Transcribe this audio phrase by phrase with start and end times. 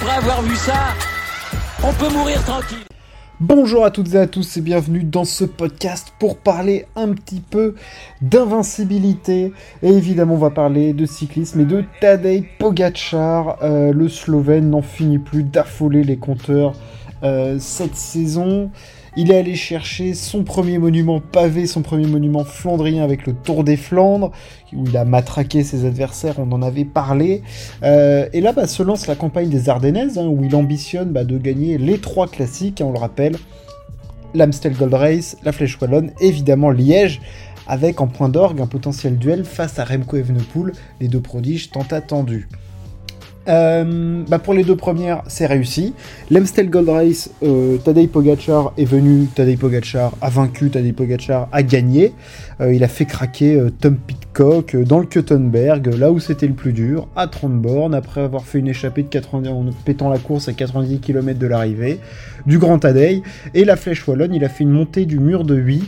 [0.00, 0.94] après avoir vu ça,
[1.82, 2.84] on peut mourir tranquille.
[3.40, 7.40] Bonjour à toutes et à tous et bienvenue dans ce podcast pour parler un petit
[7.40, 7.74] peu
[8.20, 9.52] d'invincibilité.
[9.82, 13.58] Et évidemment, on va parler de cyclisme et de Tadej Pogacar.
[13.62, 16.74] Euh, le Slovène n'en finit plus d'affoler les compteurs
[17.24, 18.70] euh, cette saison.
[19.20, 23.64] Il est allé chercher son premier monument pavé, son premier monument flandrien avec le Tour
[23.64, 24.30] des Flandres,
[24.72, 27.42] où il a matraqué ses adversaires, on en avait parlé.
[27.82, 31.24] Euh, et là, bah, se lance la campagne des Ardennaises, hein, où il ambitionne bah,
[31.24, 33.34] de gagner les trois classiques, hein, on le rappelle,
[34.34, 37.20] l'Amstel Gold Race, la Flèche Wallonne, évidemment Liège,
[37.66, 41.86] avec en point d'orgue un potentiel duel face à Remco Evenepoel, les deux prodiges tant
[41.90, 42.46] attendus.
[43.48, 45.94] Euh, bah pour les deux premières, c'est réussi.
[46.30, 51.62] L'Amstel Gold Race, euh, Tadej Pogacar est venu, Tadej Pogacar a vaincu, Tadej Pogacar a
[51.62, 52.12] gagné.
[52.60, 56.46] Euh, il a fait craquer euh, Tom Pitcock euh, dans le Kuttenberg, là où c'était
[56.46, 60.08] le plus dur, à 30 bornes, après avoir fait une échappée de 90, en pétant
[60.08, 62.00] la course à 90 km de l'arrivée,
[62.46, 63.22] du Grand Tadej.
[63.54, 65.84] Et la Flèche Wallonne, il a fait une montée du mur de 8,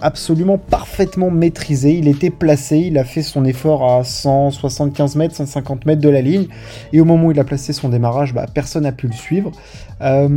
[0.00, 1.94] absolument parfaitement maîtrisée.
[1.94, 6.20] Il était placé, il a fait son effort à 175 mètres, 150 mètres de la
[6.20, 6.46] ligne.
[6.92, 9.52] Et au moment où il a placé son démarrage, bah, personne n'a pu le suivre.
[10.00, 10.28] Euh,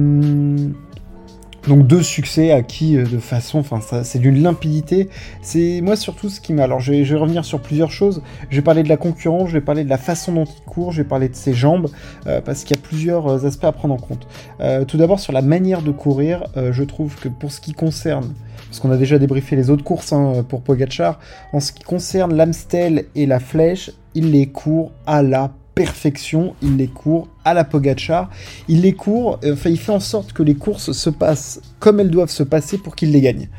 [1.67, 5.09] donc deux succès acquis de façon, enfin c'est d'une limpidité.
[5.41, 6.63] C'est moi surtout ce qui m'a.
[6.63, 8.21] Alors je vais, revenir sur plusieurs choses.
[8.49, 10.91] Je vais parler de la concurrence, je vais parler de la façon dont il court,
[10.91, 11.89] je vais parler de ses jambes
[12.27, 14.27] euh, parce qu'il y a plusieurs euh, aspects à prendre en compte.
[14.59, 18.33] Euh, tout d'abord sur la manière de courir, je trouve que pour ce qui concerne,
[18.67, 21.19] parce qu'on a déjà débriefé les autres courses hein, pour Pogachar,
[21.53, 26.77] en ce qui concerne l'Amstel et la Flèche, il les court à la perfection, il
[26.77, 28.29] les court à la Pogacar,
[28.67, 31.99] il les court, euh, enfin il fait en sorte que les courses se passent comme
[31.99, 33.49] elles doivent se passer pour qu'il les gagne.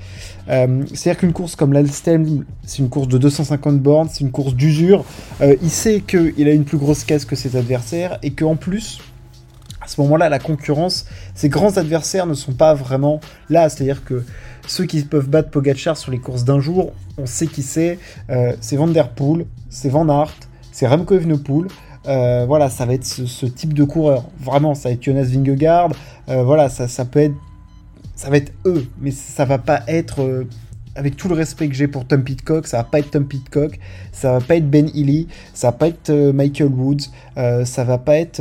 [0.49, 4.55] Euh, C'est-à-dire qu'une course comme l'Alstem, c'est une course de 250 bornes, c'est une course
[4.55, 5.05] d'usure,
[5.41, 9.01] euh, il sait qu'il a une plus grosse caisse que ses adversaires et qu'en plus,
[9.81, 14.23] à ce moment-là, la concurrence, ses grands adversaires ne sont pas vraiment là, c'est-à-dire que
[14.69, 17.99] ceux qui peuvent battre Pogacar sur les courses d'un jour, on sait qui c'est,
[18.61, 20.37] c'est Van Der Poel, c'est Van Aert,
[20.73, 21.69] c'est Remco Evenepoel,
[22.07, 24.25] euh, voilà, ça va être ce, type de coureur.
[24.41, 25.91] Vraiment, ça va être Jonas Vingegaard.
[26.29, 27.35] Euh, voilà, ça, ça peut être,
[28.15, 30.45] ça va être eux, mais ça va pas être.
[30.97, 33.25] Euh, avec tout le respect que j'ai pour Tom Pitcock, ça va pas être Tom
[33.25, 33.79] Pitcock,
[34.13, 37.11] ça va pas être Ben Healy, ça va pas être Michael Woods,
[37.65, 38.41] ça va pas être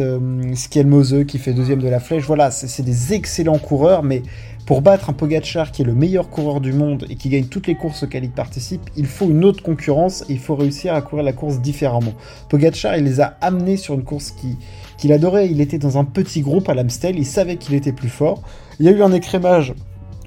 [0.83, 2.23] Mose qui fait deuxième de la flèche.
[2.25, 4.21] Voilà, c'est des excellents coureurs, mais
[4.65, 7.67] pour battre un Pogachar qui est le meilleur coureur du monde et qui gagne toutes
[7.67, 11.01] les courses auxquelles il participe, il faut une autre concurrence et il faut réussir à
[11.01, 12.13] courir la course différemment.
[12.47, 14.57] Pogachar, il les a amenés sur une course qui
[14.97, 15.49] qu'il adorait.
[15.49, 18.43] Il était dans un petit groupe à l'Amstel, il savait qu'il était plus fort.
[18.79, 19.73] Il y a eu un écrémage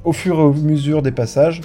[0.05, 1.61] au fur et à mesure des passages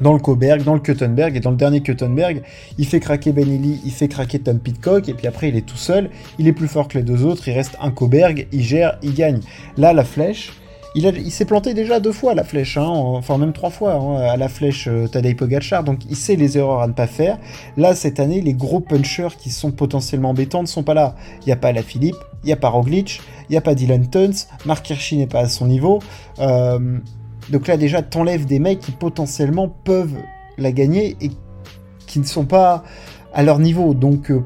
[0.00, 2.42] dans le Coburg, dans le Kuttenberg, et dans le dernier Kuttenberg,
[2.78, 5.76] il fait craquer Benelli, il fait craquer Tom Pitcock, et puis après il est tout
[5.76, 8.98] seul, il est plus fort que les deux autres, il reste un Coburg, il gère,
[9.02, 9.40] il gagne.
[9.76, 10.52] Là, la flèche,
[10.94, 14.16] il, s'est planté déjà deux fois à la flèche, hein, enfin même trois fois hein,
[14.16, 17.38] à la flèche euh, Tadej Pogacar, donc il sait les erreurs à ne pas faire.
[17.76, 21.14] Là, cette année, les gros punchers qui sont potentiellement embêtants ne sont pas là.
[21.42, 23.74] Il n'y a pas la Philippe, il n'y a pas Roglic, il n'y a pas
[23.74, 26.00] Dylan Tuns, Mark Hirschi n'est pas à son niveau.
[26.40, 26.98] Euh,
[27.50, 30.16] donc là, déjà, t'enlèves des mecs qui potentiellement peuvent
[30.56, 31.30] la gagner et
[32.06, 32.84] qui ne sont pas
[33.32, 33.94] à leur niveau.
[33.94, 34.44] Donc euh,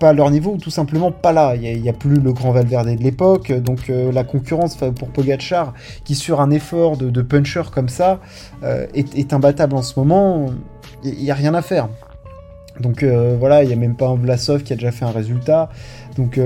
[0.00, 1.54] pas à leur niveau ou tout simplement pas là.
[1.54, 5.74] Il n'y a, plus le grand Valverde de l'époque, donc euh, la concurrence pour Pogachar,
[6.04, 8.20] qui sur un effort de, puncher comme ça,
[8.62, 10.46] euh, est, imbattable en ce moment,
[11.04, 11.88] il n'y a rien à faire.
[12.80, 15.70] Donc voilà, il n'y a même pas un Vlasov qui a déjà fait un résultat.
[16.18, 16.38] Donc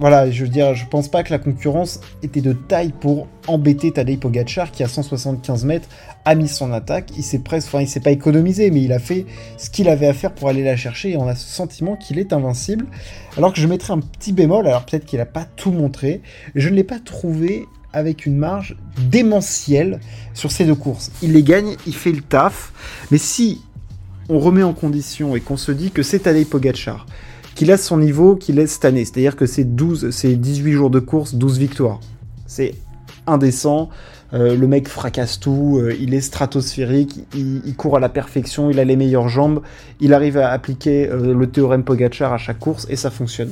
[0.00, 3.90] voilà, je veux dire, je pense pas que la concurrence était de taille pour embêter
[3.90, 5.88] Tadej Pogacar qui à 175 mètres
[6.24, 7.10] a mis son attaque.
[7.16, 9.26] Il s'est presque, enfin, il s'est pas économisé, mais il a fait
[9.56, 12.18] ce qu'il avait à faire pour aller la chercher et on a ce sentiment qu'il
[12.18, 12.86] est invincible.
[13.36, 16.22] Alors que je mettrais un petit bémol, alors peut-être qu'il a pas tout montré,
[16.54, 18.76] je ne l'ai pas trouvé avec une marge
[19.10, 19.98] démentielle
[20.34, 21.10] sur ces deux courses.
[21.22, 22.72] Il les gagne, il fait le taf,
[23.10, 23.62] mais si
[24.28, 27.06] on remet en condition et qu'on se dit que c'est Tadej Pogacar,
[27.58, 29.04] qu'il a son niveau qu'il est cette année.
[29.04, 31.98] C'est-à-dire que c'est 12, c'est 18 jours de course, 12 victoires.
[32.46, 32.76] C'est
[33.26, 33.88] indécent.
[34.32, 38.78] Euh, le mec fracasse tout, euh, il est stratosphérique, il, court à la perfection, il
[38.78, 39.62] a les meilleures jambes,
[40.00, 43.50] il arrive à appliquer euh, le théorème Pogachar à chaque course et ça fonctionne.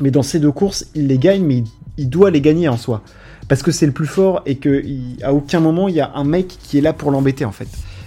[0.00, 1.64] Mais dans ces deux courses, il les gagne, mais
[1.96, 3.02] il, doit les gagner en soi.
[3.48, 6.46] Parce que c'est le plus fort et qu'à aucun moment il y a un mec
[6.62, 7.66] qui est là pour l'embêter en fait.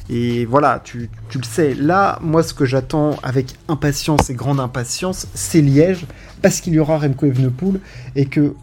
[0.09, 1.73] Et voilà, tu, le sais.
[1.73, 6.05] Là, moi, ce que j'attends avec impatience et grande impatience, c'est Liège,
[6.41, 7.79] parce qu'il y aura Remco Evenepoel,
[8.15, 8.53] et que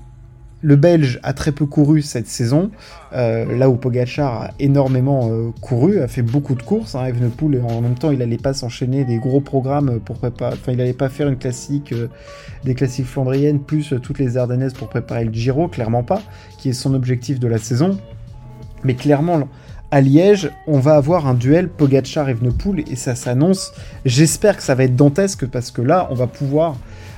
[0.63, 2.71] le Belge a très peu couru cette saison,
[3.15, 6.95] euh, là où Pogachar a énormément euh, couru, a fait beaucoup de courses.
[6.95, 10.53] Hein, Evenepoel, en même temps, il n'allait pas s'enchaîner des gros programmes pour préparer.
[10.53, 12.09] Enfin, il n'allait pas faire une classique, euh,
[12.65, 16.21] des classiques flandriennes plus toutes les Ardennaises pour préparer le Giro, clairement pas,
[16.59, 17.99] qui est son objectif de la saison.
[18.85, 19.49] Mais clairement,
[19.91, 23.73] à Liège, on va avoir un duel Pogachar-Evenepoel et ça s'annonce.
[24.05, 26.77] J'espère que ça va être dantesque parce que là, on va pouvoir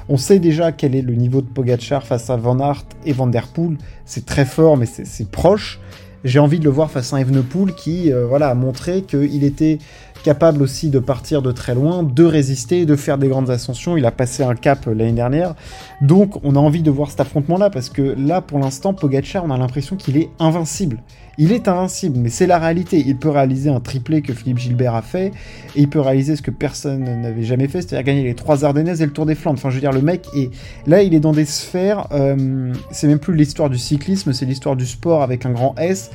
[0.09, 3.27] on sait déjà quel est le niveau de Pogachar face à Van Aert et Van
[3.27, 3.77] Der Poel.
[4.05, 5.81] C'est très fort, mais c'est proche.
[6.25, 9.79] J'ai envie de le voir face à Evenepoel qui euh, voilà, a montré qu'il était
[10.23, 13.97] capable aussi de partir de très loin, de résister, de faire des grandes ascensions.
[13.97, 15.55] Il a passé un cap l'année dernière.
[16.01, 19.51] Donc on a envie de voir cet affrontement-là parce que là, pour l'instant, Pogachar, on
[19.51, 20.99] a l'impression qu'il est invincible.
[21.39, 23.03] Il est invincible, mais c'est la réalité.
[23.07, 25.29] Il peut réaliser un triplé que Philippe Gilbert a fait,
[25.75, 29.01] et il peut réaliser ce que personne n'avait jamais fait, c'est-à-dire gagner les trois Ardennaises
[29.01, 29.59] et le Tour des Flandres.
[29.59, 30.51] Enfin, je veux dire, le mec est
[30.87, 32.07] là, il est dans des sphères.
[32.13, 36.11] Euh, c'est même plus l'histoire du cyclisme, c'est l'histoire du sport avec un grand S.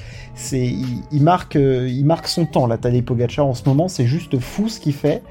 [0.52, 2.68] Il, marque, euh, il marque son temps.
[2.68, 5.24] La Tadej Pogacar en ce moment, c'est juste fou ce qu'il fait.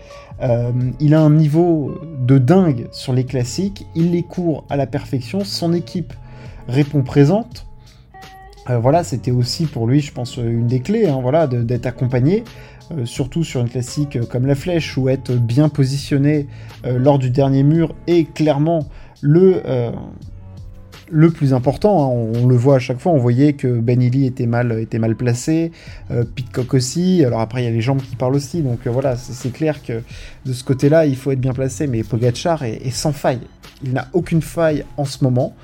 [0.42, 3.86] Euh, il a un niveau de dingue sur les classiques.
[3.94, 5.44] Il les court à la perfection.
[5.44, 6.12] Son équipe
[6.66, 7.66] répond présente.
[8.68, 12.42] Euh, voilà, c'était aussi pour lui, je pense, une des clés, hein, voilà, d'être accompagné,
[12.90, 16.48] euh, surtout sur une classique comme la Flèche, où être bien positionné
[16.84, 18.88] lors du dernier mur est clairement
[19.20, 19.62] le,
[21.10, 22.04] le plus important.
[22.04, 22.30] Hein.
[22.42, 25.72] On, le voit à chaque fois, on voyait que Ben était mal, était mal placé,
[26.34, 29.52] Pitcock aussi, alors après il y a les jambes qui parlent aussi, donc voilà, c'est
[29.52, 30.02] clair que
[30.44, 33.40] de ce côté-là, il faut être bien placé, mais Pogachar est sans faille.
[33.84, 35.54] Il n'a aucune faille en ce moment,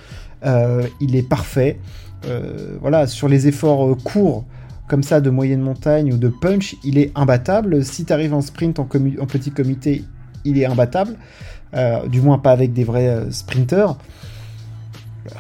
[0.45, 1.79] il est parfait.
[2.27, 4.45] Euh, voilà, sur les efforts euh, courts,
[4.89, 7.85] comme ça, de moyenne montagne ou de punch, il est imbattable.
[7.85, 10.05] Si tu arrives en sprint en, petit comité,
[10.45, 11.17] il est imbattable.
[11.75, 13.97] Euh, du moins pas avec des vrais sprinters.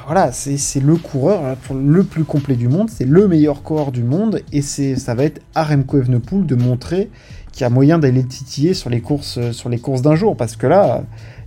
[0.07, 4.41] Voilà, c'est le coureur le plus complet du monde, c'est le meilleur coureur du monde,
[4.53, 7.11] et ça va être à Remco de montrer
[7.51, 10.57] qu'il y a moyen d'aller titiller sur les courses, sur les courses d'un jour, parce
[10.57, 11.03] que là,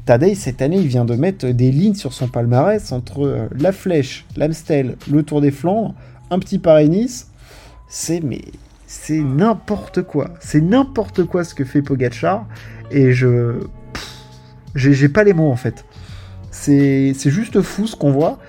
[0.06, 3.72] Tadej, cette année, il vient de mettre des lignes sur son palmarès entre euh, la
[3.72, 5.96] Flèche, l'Amstel, le Tour des Flandres,
[6.30, 7.30] un petit Paris-Nice.
[7.88, 8.42] C'est mais
[8.86, 10.30] c'est n'importe quoi.
[10.40, 12.46] C'est n'importe quoi ce que fait Pogachar.
[12.92, 13.62] Et je.
[14.76, 15.86] J'ai pas les mots en fait.
[16.66, 18.40] C'est juste fou ce qu'on voit.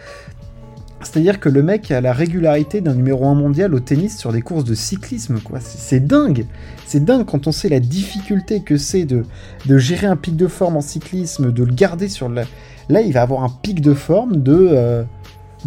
[1.03, 4.43] C'est-à-dire que le mec a la régularité d'un numéro 1 mondial au tennis sur des
[4.43, 5.61] courses de cyclisme, quoi.
[5.61, 6.47] C'est dingue.
[6.87, 9.25] C'est dingue quand on sait la difficulté que c'est de,
[9.67, 12.45] gérer un pic de forme en cyclisme, de le garder sur la...
[12.89, 15.05] Là, il va avoir un pic de forme de, euh,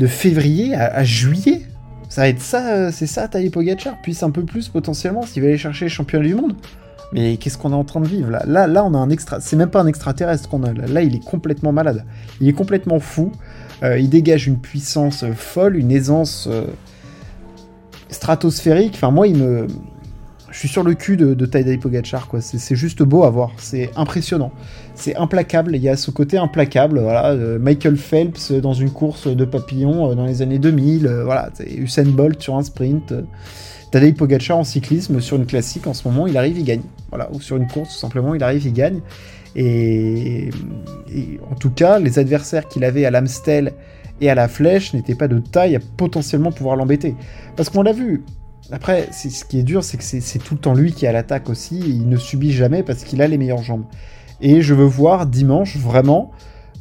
[0.08, 1.62] février à, juillet.
[2.10, 5.44] Ça va être ça, euh, c'est ça, Tadej Pogacar, puis un peu plus potentiellement s'il
[5.44, 6.56] va aller chercher les championnats du monde.
[7.12, 8.68] Mais qu'est-ce qu'on est en train de vivre là?
[8.68, 9.40] Là, on a un extra.
[9.40, 10.74] C'est même pas un extraterrestre qu'on a.
[10.74, 11.02] Là.
[11.02, 12.06] il est complètement malade.
[12.40, 13.32] Il est complètement fou.
[13.84, 16.66] Euh, il dégage une puissance folle, une aisance euh,
[18.10, 18.94] stratosphérique.
[18.96, 19.68] Enfin, moi, il me.
[20.52, 22.28] Je suis sur le cul de, de Tadej Pogacar.
[22.40, 23.52] C'est juste beau à voir.
[23.58, 24.52] C'est impressionnant.
[24.96, 25.76] C'est implacable.
[25.76, 27.00] Il y a ce côté implacable.
[27.00, 31.08] Voilà, euh, Michael Phelps dans une course de papillon dans les années 2000.
[31.24, 33.14] voilà, Usain Bolt sur un sprint.
[33.92, 36.82] Tadej Pogacar en cyclisme sur une classique en ce moment, il arrive, il gagne.
[37.10, 39.02] Voilà, ou sur une course tout simplement, il arrive, il gagne.
[39.56, 40.50] Et,
[41.50, 43.74] en tout cas, les adversaires qu'il avait à l'Amstel
[44.22, 47.16] et à la Flèche n'étaient pas de taille à potentiellement pouvoir l'embêter.
[47.56, 48.24] Parce qu'on l'a vu.
[48.72, 51.12] Après, ce qui est dur, c'est que c'est tout le temps lui qui est à
[51.12, 51.80] l'attaque aussi.
[51.80, 53.86] il ne subit jamais parce qu'il a les meilleures jambes.
[54.42, 56.32] Et je veux voir dimanche vraiment.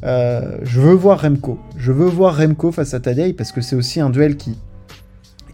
[0.03, 1.57] Euh, je veux voir Remco.
[1.75, 4.57] Je veux voir Remco face à Tadej parce que c'est aussi un duel qui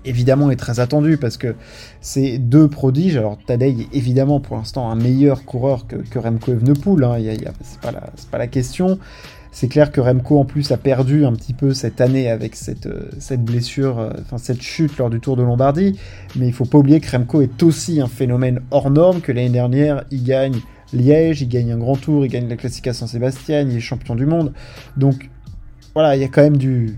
[0.05, 1.55] évidemment est très attendu parce que
[2.01, 3.17] c'est deux prodiges.
[3.17, 7.17] Alors Tadej est évidemment pour l'instant un meilleur coureur que, Remco Evenepoel, hein.
[7.61, 7.91] c'est pas,
[8.31, 8.99] pas, la question.
[9.51, 12.87] C'est clair que Remco en plus a perdu un petit peu cette année avec cette,
[12.87, 15.97] euh, blessure, euh, cette chute lors du Tour de Lombardie,
[16.35, 19.49] mais il faut pas oublier que Remco est aussi un phénomène hors norme, que l'année
[19.49, 20.59] dernière il gagne
[20.91, 24.15] Liège, il gagne un grand tour, il gagne la Classica San Sébastien, il est champion
[24.15, 24.51] du monde.
[24.97, 25.29] Donc
[25.93, 26.97] voilà, il y a quand même du,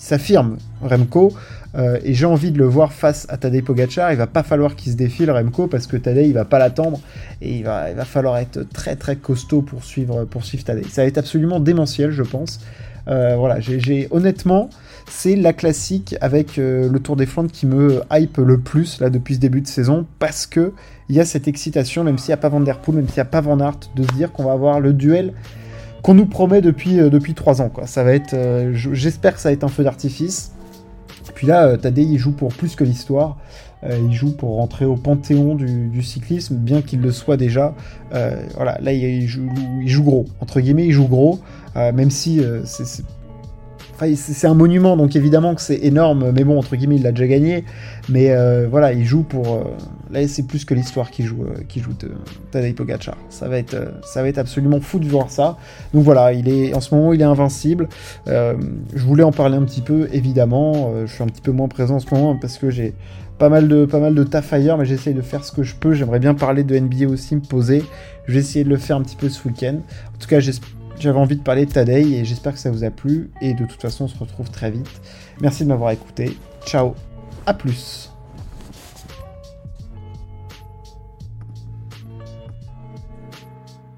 [0.00, 1.32] s'affirme, Remco,
[1.76, 4.12] euh, et j'ai envie de le voir face à Tadej Pogacar.
[4.12, 7.00] Il va pas falloir qu'il se défile, Remco, parce que Tadej, il va pas l'attendre,
[7.40, 10.86] et il va, il va falloir être très très costaud pour suivre, pour suivre Tadej.
[10.88, 12.60] Ça va être absolument démentiel, je pense.
[13.08, 14.68] Euh, voilà, j'ai honnêtement,
[15.08, 19.10] c'est la classique avec euh, le Tour des Flandres qui me hype le plus là
[19.10, 20.72] depuis ce début de saison parce que
[21.08, 23.16] il y a cette excitation, même s'il n'y a pas Van Der Poel, même s'il
[23.16, 25.32] n'y a pas Van Aert, de se dire qu'on va avoir le duel
[26.02, 27.70] qu'on nous promet depuis, depuis 3 ans.
[27.84, 28.34] Ça va être,
[28.72, 30.52] j'espère que ça va être un feu d'artifice.
[31.40, 33.38] Puis là, euh, Tadej, il joue pour plus que l'histoire.
[33.82, 37.74] il joue pour rentrer au panthéon du, cyclisme, bien qu'il le soit déjà.
[38.10, 39.48] voilà, là, il joue,
[39.80, 40.26] il joue, gros.
[40.40, 41.38] Entre guillemets, il joue gros,
[41.74, 43.04] même si c'est
[44.16, 47.26] c'est un monument, donc évidemment que c'est énorme, mais bon, entre guillemets, il l'a déjà
[47.26, 47.64] gagné.
[48.08, 49.54] Mais euh, voilà, il joue pour.
[49.54, 49.64] Euh,
[50.10, 51.92] là, c'est plus que l'histoire qui joue, euh, qui joue.
[53.28, 55.58] Ça va, être, ça va être absolument fou de voir ça.
[55.92, 57.88] Donc voilà, il est, en ce moment, il est invincible.
[58.26, 60.92] je voulais en parler un petit peu, évidemment.
[61.06, 62.94] je suis un petit peu moins présent en ce moment parce que j'ai
[63.38, 65.74] pas mal de, pas mal de taf ailleurs, mais j'essaye de faire ce que je
[65.74, 65.94] peux.
[65.94, 67.82] J'aimerais bien parler de NBA aussi, me poser.
[68.26, 69.76] Je vais essayer de le faire un petit peu ce week-end.
[70.14, 72.84] En tout cas, j'espère j'avais envie de parler de Tadei et j'espère que ça vous
[72.84, 73.30] a plu.
[73.40, 75.00] Et de toute façon, on se retrouve très vite.
[75.40, 76.36] Merci de m'avoir écouté.
[76.66, 76.94] Ciao,
[77.46, 78.09] à plus.